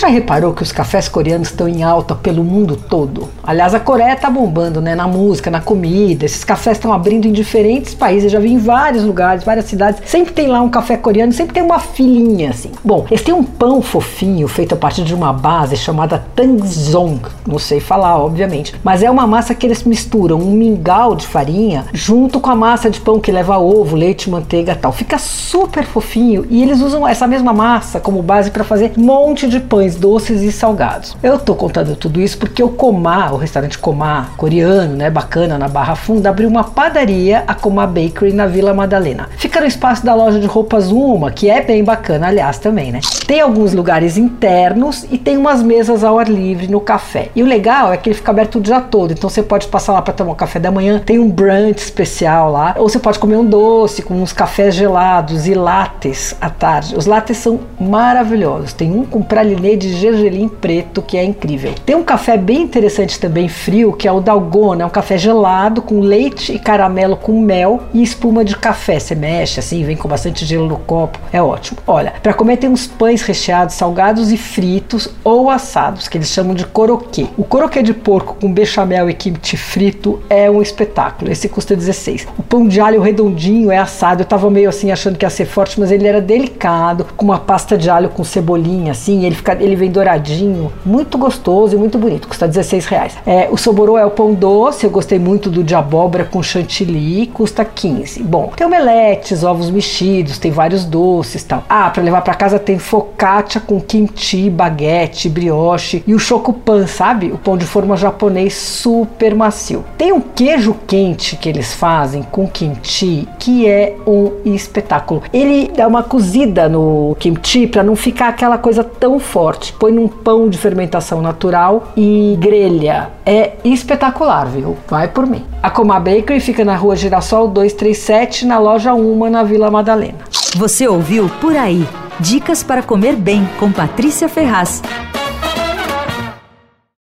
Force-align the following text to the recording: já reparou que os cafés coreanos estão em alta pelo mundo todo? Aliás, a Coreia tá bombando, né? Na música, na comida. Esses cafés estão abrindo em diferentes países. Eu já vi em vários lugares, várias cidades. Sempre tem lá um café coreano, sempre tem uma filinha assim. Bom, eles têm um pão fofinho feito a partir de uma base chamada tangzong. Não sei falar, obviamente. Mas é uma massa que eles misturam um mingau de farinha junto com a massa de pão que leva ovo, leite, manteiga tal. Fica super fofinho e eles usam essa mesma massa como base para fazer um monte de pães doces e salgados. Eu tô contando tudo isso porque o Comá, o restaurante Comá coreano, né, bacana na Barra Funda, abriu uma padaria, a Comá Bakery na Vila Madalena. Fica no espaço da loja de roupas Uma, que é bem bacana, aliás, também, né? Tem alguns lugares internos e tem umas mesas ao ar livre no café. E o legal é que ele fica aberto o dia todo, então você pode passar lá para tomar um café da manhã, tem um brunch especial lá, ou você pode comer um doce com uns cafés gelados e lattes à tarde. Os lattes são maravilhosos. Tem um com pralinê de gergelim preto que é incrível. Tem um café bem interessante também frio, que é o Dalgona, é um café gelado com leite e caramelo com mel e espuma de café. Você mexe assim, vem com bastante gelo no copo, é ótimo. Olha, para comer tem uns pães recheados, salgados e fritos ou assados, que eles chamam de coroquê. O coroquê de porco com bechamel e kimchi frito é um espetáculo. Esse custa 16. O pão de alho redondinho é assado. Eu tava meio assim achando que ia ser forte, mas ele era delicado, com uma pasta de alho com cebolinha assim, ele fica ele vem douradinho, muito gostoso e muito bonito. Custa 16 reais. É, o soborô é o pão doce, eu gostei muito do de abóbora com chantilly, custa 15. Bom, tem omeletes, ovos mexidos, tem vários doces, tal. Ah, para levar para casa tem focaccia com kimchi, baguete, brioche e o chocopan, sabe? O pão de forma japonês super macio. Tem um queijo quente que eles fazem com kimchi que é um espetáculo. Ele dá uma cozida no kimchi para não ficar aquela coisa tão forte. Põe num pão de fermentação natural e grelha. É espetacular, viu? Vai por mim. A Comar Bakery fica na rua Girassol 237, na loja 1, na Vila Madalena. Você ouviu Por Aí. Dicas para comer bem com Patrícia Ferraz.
já 0.00 0.08
reparou 0.08 0.54
que 0.54 0.62
os 0.62 0.72
cafés 0.72 1.08
coreanos 1.08 1.48
estão 1.48 1.68
em 1.68 1.82
alta 1.82 2.14
pelo 2.14 2.42
mundo 2.42 2.74
todo? 2.74 3.28
Aliás, 3.42 3.74
a 3.74 3.80
Coreia 3.80 4.16
tá 4.16 4.30
bombando, 4.30 4.80
né? 4.80 4.94
Na 4.94 5.06
música, 5.06 5.50
na 5.50 5.60
comida. 5.60 6.24
Esses 6.24 6.42
cafés 6.42 6.78
estão 6.78 6.92
abrindo 6.92 7.26
em 7.26 7.32
diferentes 7.32 7.94
países. 7.94 8.24
Eu 8.24 8.30
já 8.30 8.40
vi 8.40 8.50
em 8.52 8.58
vários 8.58 9.04
lugares, 9.04 9.44
várias 9.44 9.66
cidades. 9.66 10.00
Sempre 10.06 10.32
tem 10.32 10.46
lá 10.46 10.60
um 10.62 10.70
café 10.70 10.96
coreano, 10.96 11.32
sempre 11.32 11.52
tem 11.52 11.62
uma 11.62 11.78
filinha 11.78 12.50
assim. 12.50 12.70
Bom, 12.82 13.04
eles 13.10 13.22
têm 13.22 13.34
um 13.34 13.44
pão 13.44 13.82
fofinho 13.82 14.48
feito 14.48 14.74
a 14.74 14.76
partir 14.76 15.04
de 15.04 15.14
uma 15.14 15.32
base 15.32 15.76
chamada 15.76 16.24
tangzong. 16.34 17.20
Não 17.46 17.58
sei 17.58 17.78
falar, 17.78 18.18
obviamente. 18.18 18.74
Mas 18.82 19.02
é 19.02 19.10
uma 19.10 19.26
massa 19.26 19.54
que 19.54 19.66
eles 19.66 19.84
misturam 19.84 20.38
um 20.38 20.52
mingau 20.52 21.14
de 21.14 21.26
farinha 21.26 21.84
junto 21.92 22.40
com 22.40 22.50
a 22.50 22.56
massa 22.56 22.88
de 22.88 23.00
pão 23.00 23.20
que 23.20 23.30
leva 23.30 23.58
ovo, 23.58 23.96
leite, 23.96 24.30
manteiga 24.30 24.74
tal. 24.74 24.92
Fica 24.92 25.18
super 25.18 25.84
fofinho 25.84 26.46
e 26.48 26.62
eles 26.62 26.80
usam 26.80 27.06
essa 27.06 27.26
mesma 27.26 27.52
massa 27.52 28.00
como 28.00 28.22
base 28.22 28.50
para 28.50 28.64
fazer 28.64 28.92
um 28.96 29.02
monte 29.02 29.46
de 29.46 29.60
pães 29.60 29.89
doces 29.96 30.42
e 30.42 30.52
salgados. 30.52 31.16
Eu 31.22 31.38
tô 31.38 31.54
contando 31.54 31.96
tudo 31.96 32.20
isso 32.20 32.38
porque 32.38 32.62
o 32.62 32.68
Comá, 32.68 33.30
o 33.30 33.36
restaurante 33.36 33.78
Comá 33.78 34.28
coreano, 34.36 34.96
né, 34.96 35.10
bacana 35.10 35.58
na 35.58 35.68
Barra 35.68 35.94
Funda, 35.94 36.30
abriu 36.30 36.48
uma 36.48 36.64
padaria, 36.64 37.44
a 37.46 37.54
Comá 37.54 37.86
Bakery 37.86 38.32
na 38.32 38.46
Vila 38.46 38.74
Madalena. 38.74 39.28
Fica 39.36 39.60
no 39.60 39.66
espaço 39.66 40.04
da 40.04 40.14
loja 40.14 40.38
de 40.38 40.46
roupas 40.46 40.90
Uma, 40.90 41.30
que 41.30 41.48
é 41.48 41.62
bem 41.62 41.84
bacana, 41.84 42.28
aliás, 42.28 42.58
também, 42.58 42.92
né? 42.92 43.00
Tem 43.26 43.40
alguns 43.40 43.72
lugares 43.72 44.16
internos 44.16 45.06
e 45.10 45.18
tem 45.18 45.36
umas 45.36 45.62
mesas 45.62 46.02
ao 46.04 46.18
ar 46.18 46.28
livre 46.28 46.68
no 46.68 46.80
café. 46.80 47.28
E 47.34 47.42
o 47.42 47.46
legal 47.46 47.92
é 47.92 47.96
que 47.96 48.08
ele 48.08 48.16
fica 48.16 48.30
aberto 48.30 48.56
o 48.56 48.60
dia 48.60 48.80
todo, 48.80 49.12
então 49.12 49.28
você 49.28 49.42
pode 49.42 49.66
passar 49.68 49.92
lá 49.92 50.02
para 50.02 50.14
tomar 50.14 50.32
um 50.32 50.36
café 50.36 50.58
da 50.58 50.70
manhã, 50.70 51.00
tem 51.04 51.18
um 51.18 51.30
brunch 51.30 51.80
especial 51.82 52.50
lá, 52.50 52.74
ou 52.76 52.88
você 52.88 52.98
pode 52.98 53.18
comer 53.18 53.36
um 53.36 53.44
doce 53.44 54.02
com 54.02 54.14
uns 54.14 54.32
cafés 54.32 54.74
gelados 54.74 55.46
e 55.46 55.54
lattes 55.54 56.34
à 56.40 56.50
tarde. 56.50 56.96
Os 56.96 57.06
lattes 57.06 57.36
são 57.36 57.60
maravilhosos. 57.78 58.72
Tem 58.72 58.90
um 58.90 59.04
com 59.04 59.22
pralinê 59.22 59.76
de 59.80 59.94
gergelim 59.94 60.46
preto 60.48 61.00
que 61.00 61.16
é 61.16 61.24
incrível. 61.24 61.72
Tem 61.84 61.96
um 61.96 62.04
café 62.04 62.36
bem 62.36 62.62
interessante 62.62 63.18
também 63.18 63.48
frio, 63.48 63.92
que 63.92 64.06
é 64.06 64.12
o 64.12 64.20
Dalgona, 64.20 64.82
é 64.82 64.86
um 64.86 64.90
café 64.90 65.16
gelado 65.16 65.80
com 65.80 66.00
leite 66.00 66.52
e 66.52 66.58
caramelo 66.58 67.16
com 67.16 67.40
mel 67.40 67.80
e 67.94 68.02
espuma 68.02 68.44
de 68.44 68.56
café. 68.56 68.98
Você 68.98 69.14
mexe 69.14 69.58
assim, 69.58 69.82
vem 69.82 69.96
com 69.96 70.08
bastante 70.08 70.44
gelo 70.44 70.68
no 70.68 70.76
copo, 70.76 71.18
é 71.32 71.42
ótimo. 71.42 71.78
Olha, 71.86 72.12
para 72.22 72.34
comer 72.34 72.58
tem 72.58 72.68
uns 72.68 72.86
pães 72.86 73.22
recheados, 73.22 73.74
salgados 73.74 74.30
e 74.30 74.36
fritos 74.36 75.08
ou 75.24 75.48
assados, 75.48 76.06
que 76.06 76.18
eles 76.18 76.28
chamam 76.28 76.54
de 76.54 76.66
coroquê. 76.66 77.26
O 77.38 77.44
coroquê 77.44 77.82
de 77.82 77.94
porco 77.94 78.36
com 78.38 78.52
bechamel 78.52 79.08
e 79.08 79.14
kimchi 79.14 79.56
frito 79.56 80.20
é 80.28 80.50
um 80.50 80.60
espetáculo. 80.60 81.30
Esse 81.32 81.48
custa 81.48 81.74
16. 81.74 82.28
O 82.38 82.42
pão 82.42 82.68
de 82.68 82.80
alho 82.80 83.00
redondinho 83.00 83.70
é 83.70 83.78
assado. 83.78 84.22
Eu 84.22 84.26
tava 84.26 84.50
meio 84.50 84.68
assim 84.68 84.90
achando 84.92 85.16
que 85.16 85.24
ia 85.24 85.30
ser 85.30 85.46
forte, 85.46 85.80
mas 85.80 85.90
ele 85.90 86.06
era 86.06 86.20
delicado, 86.20 87.06
com 87.16 87.24
uma 87.24 87.38
pasta 87.38 87.78
de 87.78 87.88
alho 87.88 88.10
com 88.10 88.22
cebolinha 88.22 88.90
assim, 88.92 89.24
ele 89.24 89.34
fica 89.34 89.56
ele 89.60 89.76
vem 89.76 89.90
douradinho, 89.90 90.72
muito 90.84 91.18
gostoso 91.18 91.74
e 91.74 91.78
muito 91.78 91.98
bonito. 91.98 92.28
Custa 92.28 92.48
16 92.48 92.86
reais. 92.86 93.16
É, 93.26 93.48
o 93.50 93.56
soborô 93.56 93.98
é 93.98 94.04
o 94.04 94.10
pão 94.10 94.34
doce, 94.34 94.84
eu 94.84 94.90
gostei 94.90 95.18
muito 95.18 95.50
do 95.50 95.62
de 95.62 95.74
abóbora 95.74 96.24
com 96.24 96.42
chantilly, 96.42 97.26
custa 97.28 97.64
15. 97.64 98.22
Bom, 98.22 98.52
tem 98.56 98.66
omeletes, 98.66 99.44
ovos 99.44 99.70
mexidos, 99.70 100.38
tem 100.38 100.50
vários 100.50 100.84
doces, 100.84 101.44
tal. 101.44 101.64
Ah, 101.68 101.90
para 101.90 102.02
levar 102.02 102.22
para 102.22 102.34
casa 102.34 102.58
tem 102.58 102.78
focaccia 102.78 103.60
com 103.60 103.80
kimchi, 103.80 104.50
baguete, 104.50 105.28
brioche 105.28 106.02
e 106.06 106.14
o 106.14 106.18
chocopan, 106.18 106.86
sabe? 106.86 107.30
O 107.32 107.38
pão 107.38 107.56
de 107.56 107.66
forma 107.66 107.96
japonês 107.96 108.54
super 108.54 109.34
macio. 109.34 109.84
Tem 109.96 110.12
um 110.12 110.20
queijo 110.20 110.76
quente 110.86 111.36
que 111.36 111.48
eles 111.48 111.74
fazem 111.74 112.22
com 112.22 112.48
kimchi 112.48 113.28
que 113.38 113.66
é 113.66 113.96
um 114.06 114.32
espetáculo. 114.44 115.22
Ele 115.32 115.70
dá 115.74 115.86
uma 115.86 116.02
cozida 116.02 116.68
no 116.68 117.16
kimchi 117.18 117.66
para 117.66 117.82
não 117.82 117.96
ficar 117.96 118.28
aquela 118.28 118.58
coisa 118.58 118.82
tão 118.82 119.18
forte. 119.50 119.72
Põe 119.72 119.92
num 119.92 120.06
pão 120.06 120.48
de 120.48 120.56
fermentação 120.56 121.20
natural 121.20 121.92
e 121.96 122.36
grelha. 122.38 123.10
É 123.26 123.54
espetacular, 123.64 124.46
viu? 124.46 124.76
Vai 124.88 125.08
por 125.08 125.26
mim. 125.26 125.44
A 125.62 125.70
Comar 125.70 126.00
Bakery 126.00 126.40
fica 126.40 126.64
na 126.64 126.76
rua 126.76 126.94
Girassol 126.94 127.48
237, 127.48 128.46
na 128.46 128.58
loja 128.58 128.94
1, 128.94 129.30
na 129.30 129.42
Vila 129.42 129.70
Madalena. 129.70 130.18
Você 130.56 130.86
ouviu 130.86 131.28
Por 131.40 131.56
Aí. 131.56 131.86
Dicas 132.18 132.62
para 132.62 132.82
comer 132.82 133.16
bem 133.16 133.48
com 133.58 133.72
Patrícia 133.72 134.28
Ferraz. 134.28 134.82